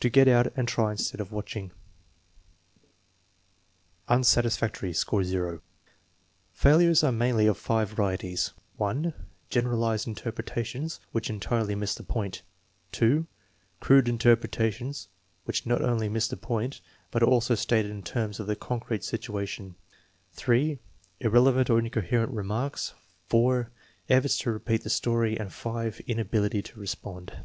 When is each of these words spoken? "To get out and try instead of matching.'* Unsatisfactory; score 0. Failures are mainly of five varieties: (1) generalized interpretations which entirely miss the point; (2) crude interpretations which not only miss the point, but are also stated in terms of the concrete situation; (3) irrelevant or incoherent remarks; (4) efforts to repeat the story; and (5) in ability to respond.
"To 0.00 0.08
get 0.08 0.26
out 0.26 0.50
and 0.56 0.66
try 0.66 0.92
instead 0.92 1.20
of 1.20 1.30
matching.'* 1.32 1.70
Unsatisfactory; 4.08 4.94
score 4.94 5.22
0. 5.22 5.60
Failures 6.54 7.04
are 7.04 7.12
mainly 7.12 7.46
of 7.46 7.58
five 7.58 7.90
varieties: 7.90 8.54
(1) 8.78 9.12
generalized 9.50 10.06
interpretations 10.06 10.98
which 11.12 11.28
entirely 11.28 11.74
miss 11.74 11.94
the 11.94 12.02
point; 12.02 12.40
(2) 12.92 13.26
crude 13.80 14.08
interpretations 14.08 15.08
which 15.44 15.66
not 15.66 15.82
only 15.82 16.08
miss 16.08 16.26
the 16.26 16.38
point, 16.38 16.80
but 17.10 17.22
are 17.22 17.26
also 17.28 17.54
stated 17.54 17.90
in 17.90 18.02
terms 18.02 18.40
of 18.40 18.46
the 18.46 18.56
concrete 18.56 19.04
situation; 19.04 19.74
(3) 20.32 20.78
irrelevant 21.20 21.68
or 21.68 21.78
incoherent 21.78 22.32
remarks; 22.32 22.94
(4) 23.28 23.70
efforts 24.08 24.38
to 24.38 24.52
repeat 24.52 24.84
the 24.84 24.88
story; 24.88 25.38
and 25.38 25.52
(5) 25.52 26.00
in 26.06 26.18
ability 26.18 26.62
to 26.62 26.80
respond. 26.80 27.42